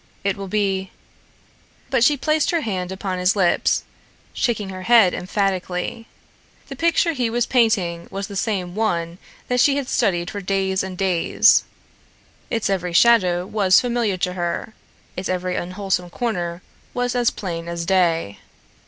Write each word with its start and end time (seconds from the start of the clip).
It 0.23 0.35
will 0.35 0.47
be" 0.47 0.89
But 1.91 2.03
she 2.03 2.17
placed 2.17 2.49
her 2.49 2.61
hand 2.61 2.91
upon 2.91 3.19
his 3.19 3.35
lips, 3.35 3.83
shaking 4.33 4.69
her 4.69 4.81
head 4.81 5.13
emphatically. 5.13 6.07
The 6.69 6.75
picture 6.75 7.13
he 7.13 7.29
was 7.29 7.45
painting 7.45 8.07
was 8.09 8.25
the 8.25 8.35
same 8.35 8.73
one 8.73 9.19
that 9.47 9.59
she 9.59 9.77
had 9.77 9.87
studied 9.87 10.31
for 10.31 10.41
days 10.41 10.81
and 10.81 10.97
days. 10.97 11.65
Its 12.49 12.67
every 12.67 12.93
shadow 12.93 13.45
was 13.45 13.79
familiar 13.79 14.17
to 14.17 14.33
her, 14.33 14.73
its 15.15 15.29
every 15.29 15.55
unwholesome 15.55 16.09
corner 16.09 16.63
was 16.95 17.13
as 17.13 17.29
plain 17.29 17.67
as 17.67 17.85
day. 17.85 18.39